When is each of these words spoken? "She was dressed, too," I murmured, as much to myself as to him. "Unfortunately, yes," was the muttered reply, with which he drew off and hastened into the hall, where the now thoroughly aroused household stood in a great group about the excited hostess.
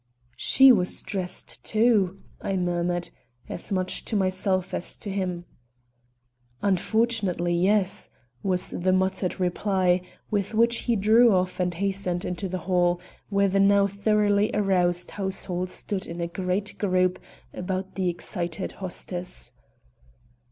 "She 0.37 0.71
was 0.71 0.99
dressed, 1.03 1.63
too," 1.63 2.19
I 2.41 2.55
murmured, 2.57 3.11
as 3.47 3.71
much 3.71 4.03
to 4.05 4.15
myself 4.15 4.73
as 4.73 4.97
to 4.97 5.11
him. 5.11 5.45
"Unfortunately, 6.63 7.53
yes," 7.55 8.09
was 8.41 8.71
the 8.71 8.93
muttered 8.93 9.39
reply, 9.39 10.01
with 10.31 10.55
which 10.55 10.77
he 10.89 10.95
drew 10.95 11.31
off 11.31 11.59
and 11.59 11.75
hastened 11.75 12.25
into 12.25 12.49
the 12.49 12.57
hall, 12.65 12.99
where 13.29 13.47
the 13.47 13.59
now 13.59 13.85
thoroughly 13.85 14.49
aroused 14.55 15.11
household 15.11 15.69
stood 15.69 16.07
in 16.07 16.19
a 16.19 16.25
great 16.25 16.79
group 16.79 17.19
about 17.53 17.93
the 17.93 18.09
excited 18.09 18.71
hostess. 18.71 19.51